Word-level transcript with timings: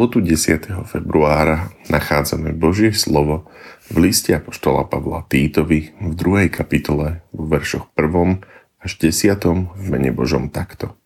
sobotu 0.00 0.24
10. 0.24 0.88
februára 0.88 1.76
nachádzame 1.92 2.56
Božie 2.56 2.88
slovo 2.96 3.52
v 3.92 4.08
liste 4.08 4.32
Apoštola 4.32 4.88
Pavla 4.88 5.28
Týtovi 5.28 5.92
v 5.92 6.12
2. 6.16 6.48
kapitole 6.48 7.20
v 7.36 7.44
veršoch 7.44 7.92
1. 7.92 8.80
až 8.80 8.92
10. 8.96 9.36
v 9.76 9.84
mene 9.92 10.08
Božom 10.16 10.48
takto. 10.48 10.96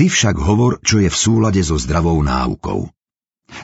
Ty 0.00 0.08
však 0.08 0.32
hovor, 0.32 0.80
čo 0.80 0.96
je 0.96 1.12
v 1.12 1.20
súlade 1.28 1.60
so 1.60 1.76
zdravou 1.76 2.24
náukou. 2.24 2.88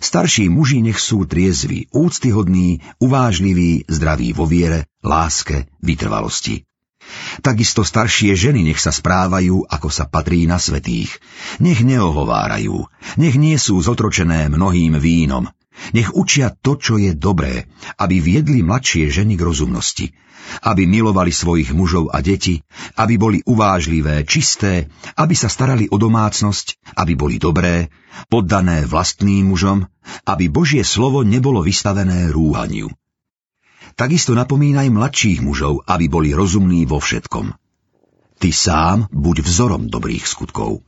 Starší 0.05 0.53
muži 0.53 0.85
nech 0.85 1.01
sú 1.01 1.25
triezví, 1.25 1.89
úctyhodní, 1.89 2.85
uvážliví, 3.01 3.89
zdraví 3.89 4.37
vo 4.37 4.45
viere, 4.45 4.85
láske, 5.01 5.65
vytrvalosti. 5.81 6.69
Takisto 7.41 7.83
staršie 7.83 8.37
ženy 8.37 8.63
nech 8.63 8.79
sa 8.79 8.93
správajú, 8.93 9.67
ako 9.67 9.89
sa 9.89 10.07
patrí 10.07 10.45
na 10.45 10.61
svetých. 10.61 11.19
Nech 11.59 11.83
neohovárajú, 11.83 12.87
nech 13.21 13.37
nie 13.37 13.61
sú 13.61 13.85
zotročené 13.85 14.49
mnohým 14.49 14.97
vínom. 14.97 15.45
Nech 15.93 16.13
učia 16.17 16.53
to, 16.53 16.81
čo 16.81 16.97
je 16.97 17.13
dobré, 17.13 17.69
aby 18.01 18.17
viedli 18.21 18.65
mladšie 18.65 19.13
ženy 19.13 19.37
k 19.37 19.45
rozumnosti. 19.45 20.07
Aby 20.65 20.89
milovali 20.89 21.31
svojich 21.31 21.71
mužov 21.71 22.11
a 22.11 22.25
deti, 22.25 22.65
aby 22.99 23.15
boli 23.21 23.39
uvážlivé, 23.45 24.27
čisté, 24.27 24.91
aby 25.15 25.37
sa 25.37 25.47
starali 25.47 25.87
o 25.93 25.97
domácnosť, 26.01 26.97
aby 26.99 27.13
boli 27.15 27.37
dobré, 27.39 27.93
poddané 28.27 28.83
vlastným 28.89 29.53
mužom, 29.53 29.87
aby 30.27 30.51
Božie 30.51 30.83
slovo 30.83 31.23
nebolo 31.23 31.63
vystavené 31.63 32.33
rúhaniu. 32.35 32.91
Takisto 33.95 34.33
napomínaj 34.35 34.91
mladších 34.91 35.45
mužov, 35.45 35.87
aby 35.87 36.09
boli 36.09 36.33
rozumní 36.35 36.89
vo 36.89 36.99
všetkom. 36.99 37.53
Ty 38.41 38.51
sám 38.51 38.99
buď 39.13 39.45
vzorom 39.45 39.93
dobrých 39.93 40.25
skutkov. 40.25 40.83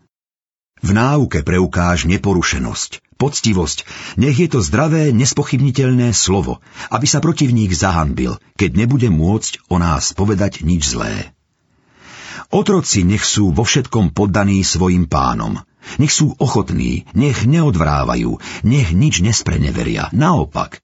V 0.82 0.90
náuke 0.90 1.46
preukáž 1.46 2.10
neporušenosť, 2.10 3.14
poctivosť, 3.14 3.86
nech 4.18 4.34
je 4.34 4.50
to 4.50 4.58
zdravé, 4.58 5.14
nespochybniteľné 5.14 6.10
slovo, 6.10 6.58
aby 6.90 7.06
sa 7.06 7.22
protivník 7.22 7.70
zahanbil, 7.70 8.34
keď 8.58 8.70
nebude 8.82 9.06
môcť 9.06 9.70
o 9.70 9.78
nás 9.78 10.10
povedať 10.10 10.66
nič 10.66 10.90
zlé. 10.90 11.30
Otroci 12.50 13.06
nech 13.06 13.22
sú 13.22 13.54
vo 13.54 13.62
všetkom 13.62 14.10
poddaní 14.12 14.60
svojim 14.66 15.06
pánom. 15.06 15.62
Nech 16.02 16.12
sú 16.12 16.34
ochotní, 16.36 17.08
nech 17.14 17.46
neodvrávajú, 17.46 18.42
nech 18.66 18.90
nič 18.90 19.22
nespreneveria. 19.22 20.10
Naopak, 20.10 20.82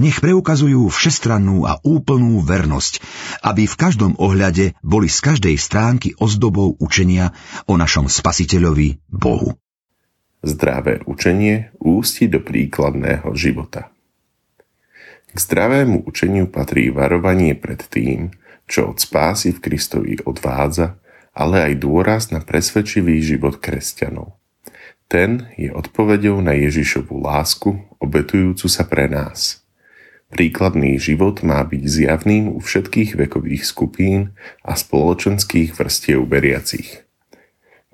nech 0.00 0.18
preukazujú 0.22 0.88
všestrannú 0.88 1.66
a 1.68 1.78
úplnú 1.84 2.40
vernosť, 2.40 3.02
aby 3.44 3.68
v 3.68 3.78
každom 3.78 4.16
ohľade 4.16 4.78
boli 4.80 5.10
z 5.10 5.18
každej 5.22 5.56
stránky 5.58 6.14
ozdobou 6.16 6.76
učenia 6.80 7.34
o 7.68 7.76
našom 7.76 8.06
spasiteľovi 8.06 9.04
Bohu. 9.10 9.58
Zdravé 10.38 11.02
učenie 11.04 11.74
ústi 11.82 12.30
do 12.30 12.38
príkladného 12.38 13.34
života. 13.34 13.90
K 15.28 15.36
zdravému 15.36 16.06
učeniu 16.08 16.48
patrí 16.48 16.88
varovanie 16.94 17.58
pred 17.58 17.82
tým, 17.84 18.32
čo 18.64 18.94
od 18.94 19.02
spásy 19.02 19.52
v 19.52 19.60
Kristovi 19.60 20.14
odvádza, 20.22 20.96
ale 21.34 21.72
aj 21.72 21.74
dôraz 21.82 22.22
na 22.30 22.38
presvedčivý 22.38 23.18
život 23.20 23.58
kresťanov. 23.58 24.37
Ten 25.08 25.48
je 25.56 25.72
odpovedou 25.72 26.44
na 26.44 26.52
Ježišovu 26.52 27.16
lásku, 27.24 27.80
obetujúcu 27.96 28.68
sa 28.68 28.84
pre 28.84 29.08
nás. 29.08 29.64
Príkladný 30.28 31.00
život 31.00 31.40
má 31.40 31.64
byť 31.64 31.80
zjavným 31.80 32.52
u 32.52 32.60
všetkých 32.60 33.16
vekových 33.16 33.64
skupín 33.64 34.36
a 34.60 34.76
spoločenských 34.76 35.72
vrstiev 35.72 36.28
veriacich. 36.28 37.08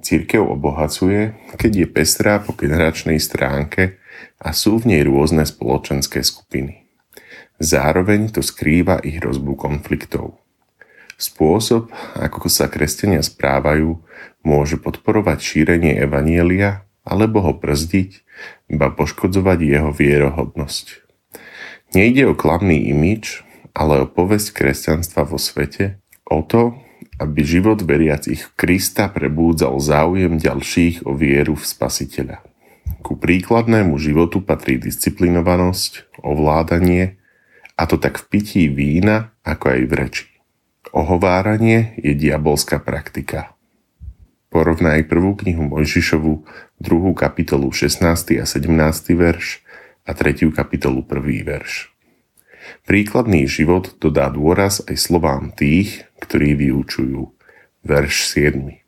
Církev 0.02 0.42
obohacuje, 0.42 1.38
keď 1.54 1.72
je 1.72 1.86
pestrá 1.86 2.42
po 2.42 2.50
generačnej 2.50 3.22
stránke 3.22 4.02
a 4.42 4.50
sú 4.50 4.82
v 4.82 4.98
nej 4.98 5.06
rôzne 5.06 5.46
spoločenské 5.46 6.18
skupiny. 6.26 6.90
Zároveň 7.62 8.34
to 8.34 8.42
skrýva 8.42 8.98
ich 9.06 9.22
hrozbu 9.22 9.54
konfliktov. 9.54 10.42
Spôsob, 11.14 11.94
ako 12.18 12.50
sa 12.50 12.66
kresťania 12.66 13.22
správajú, 13.22 14.02
môže 14.42 14.82
podporovať 14.82 15.38
šírenie 15.38 15.94
evanielia 15.94 16.83
alebo 17.04 17.44
ho 17.44 17.52
brzdiť, 17.52 18.10
iba 18.72 18.88
poškodzovať 18.90 19.58
jeho 19.60 19.90
vierohodnosť. 19.92 21.04
Nejde 21.94 22.32
o 22.32 22.34
klamný 22.34 22.90
imič, 22.90 23.44
ale 23.76 24.02
o 24.02 24.10
povesť 24.10 24.56
kresťanstva 24.56 25.28
vo 25.28 25.38
svete, 25.38 26.02
o 26.26 26.42
to, 26.42 26.74
aby 27.22 27.46
život 27.46 27.78
veriacich 27.84 28.50
Krista 28.58 29.06
prebúdzal 29.06 29.78
záujem 29.78 30.40
ďalších 30.40 31.06
o 31.06 31.14
vieru 31.14 31.54
v 31.54 31.62
Spasiteľa. 31.62 32.42
Ku 33.04 33.20
príkladnému 33.20 33.94
životu 34.00 34.40
patrí 34.42 34.80
disciplinovanosť, 34.80 36.18
ovládanie, 36.24 37.20
a 37.74 37.82
to 37.86 38.00
tak 38.00 38.18
v 38.18 38.24
pití 38.32 38.62
vína, 38.66 39.34
ako 39.46 39.64
aj 39.70 39.80
v 39.86 39.92
reči. 39.92 40.26
Ohováranie 40.94 41.98
je 41.98 42.14
diabolská 42.14 42.78
praktika. 42.78 43.53
Porovnaj 44.54 45.10
prvú 45.10 45.34
knihu 45.34 45.66
Mojžišovu, 45.66 46.46
druhú 46.78 47.10
kapitolu 47.10 47.74
16. 47.74 48.38
a 48.38 48.46
17. 48.46 48.70
verš 49.18 49.66
a 50.06 50.14
3. 50.14 50.46
kapitolu 50.54 51.02
1. 51.02 51.42
verš. 51.42 51.90
Príkladný 52.86 53.50
život 53.50 53.98
dodá 53.98 54.30
dôraz 54.30 54.78
aj 54.86 54.94
slovám 54.94 55.50
tých, 55.50 56.06
ktorí 56.22 56.54
vyučujú. 56.54 57.34
Verš 57.82 58.30
7. 58.30 58.78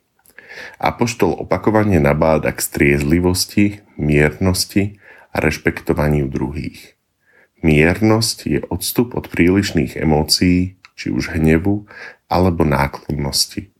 Apoštol 0.79 1.35
opakovane 1.35 1.99
nabáda 1.99 2.55
k 2.55 2.63
striezlivosti, 2.63 3.83
miernosti 3.99 5.03
a 5.35 5.43
rešpektovaniu 5.43 6.31
druhých. 6.31 6.95
Miernosť 7.59 8.37
je 8.47 8.59
odstup 8.71 9.19
od 9.19 9.27
prílišných 9.27 9.99
emócií, 9.99 10.79
či 10.95 11.11
už 11.11 11.35
hnevu 11.35 11.83
alebo 12.31 12.63
náklonnosti. 12.63 13.75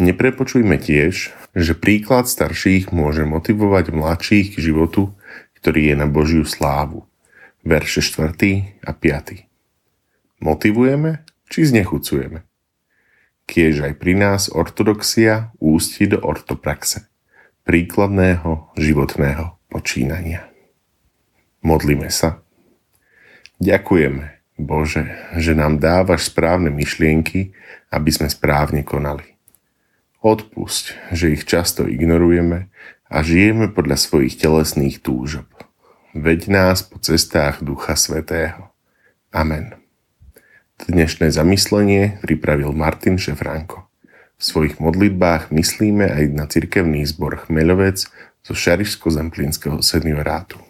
Neprepočujme 0.00 0.80
tiež, 0.80 1.28
že 1.52 1.72
príklad 1.76 2.24
starších 2.24 2.88
môže 2.88 3.28
motivovať 3.28 3.92
mladších 3.92 4.56
k 4.56 4.72
životu, 4.72 5.12
ktorý 5.60 5.92
je 5.92 5.94
na 6.00 6.08
Božiu 6.08 6.48
slávu. 6.48 7.04
Verše 7.68 8.00
4. 8.00 8.32
a 8.80 8.90
5. 8.96 9.44
Motivujeme 10.40 11.28
či 11.52 11.68
znechucujeme? 11.68 12.48
Kiež 13.44 13.84
aj 13.84 14.00
pri 14.00 14.16
nás 14.16 14.48
ortodoxia 14.48 15.52
ústi 15.60 16.08
do 16.08 16.16
ortopraxe, 16.24 17.04
príkladného 17.68 18.72
životného 18.80 19.60
počínania. 19.68 20.48
Modlíme 21.60 22.08
sa. 22.08 22.40
Ďakujeme, 23.60 24.56
Bože, 24.56 25.12
že 25.36 25.52
nám 25.52 25.76
dávaš 25.76 26.32
správne 26.32 26.72
myšlienky, 26.72 27.52
aby 27.92 28.08
sme 28.08 28.32
správne 28.32 28.80
konali. 28.80 29.29
Odpusť, 30.20 31.16
že 31.16 31.32
ich 31.32 31.48
často 31.48 31.88
ignorujeme 31.88 32.68
a 33.08 33.24
žijeme 33.24 33.72
podľa 33.72 33.96
svojich 33.96 34.36
telesných 34.36 35.00
túžob. 35.00 35.48
Veď 36.12 36.52
nás 36.52 36.84
po 36.84 37.00
cestách 37.00 37.64
Ducha 37.64 37.96
Svetého. 37.96 38.68
Amen. 39.32 39.80
Dnešné 40.76 41.32
zamyslenie 41.32 42.20
pripravil 42.20 42.68
Martin 42.76 43.16
Šefránko. 43.16 43.88
V 44.36 44.42
svojich 44.44 44.76
modlitbách 44.76 45.56
myslíme 45.56 46.04
aj 46.12 46.24
na 46.36 46.44
cirkevný 46.44 47.00
zbor 47.08 47.48
Chmeľovec 47.48 48.04
zo 48.44 48.52
Šarišsko-Zemplínskeho 48.52 49.80
seniorátu. 49.80 50.60